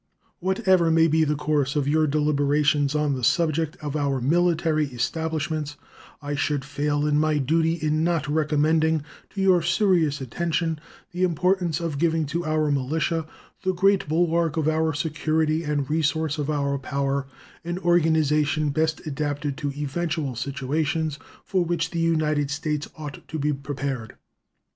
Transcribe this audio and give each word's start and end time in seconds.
Whatever 0.39 0.89
may 0.89 1.05
be 1.07 1.23
the 1.23 1.35
course 1.35 1.75
of 1.75 1.87
your 1.87 2.07
deliberations 2.07 2.95
on 2.95 3.13
the 3.13 3.23
subject 3.23 3.77
of 3.83 3.95
our 3.95 4.19
military 4.19 4.87
establishments, 4.91 5.77
I 6.23 6.33
should 6.33 6.65
fail 6.65 7.05
in 7.05 7.19
my 7.19 7.37
duty 7.37 7.73
in 7.75 8.03
not 8.03 8.27
recommending 8.27 9.03
to 9.29 9.41
your 9.43 9.61
serious 9.61 10.19
attention 10.19 10.79
the 11.11 11.21
importance 11.21 11.79
of 11.79 11.99
giving 11.99 12.25
to 12.33 12.43
our 12.43 12.71
militia, 12.71 13.27
the 13.61 13.75
great 13.75 14.07
bulwark 14.09 14.57
of 14.57 14.67
our 14.67 14.91
security 14.91 15.63
and 15.63 15.87
resource 15.87 16.39
of 16.39 16.49
our 16.49 16.79
power, 16.79 17.27
an 17.63 17.77
organization 17.77 18.71
best 18.71 19.05
adapted 19.05 19.55
to 19.57 19.71
eventual 19.77 20.35
situations 20.35 21.19
for 21.45 21.63
which 21.63 21.91
the 21.91 21.99
United 21.99 22.49
States 22.49 22.89
ought 22.97 23.27
to 23.27 23.37
be 23.37 23.53
prepared. 23.53 24.15